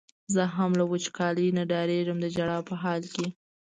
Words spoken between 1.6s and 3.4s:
ډارېږم د ژړا په حال کې.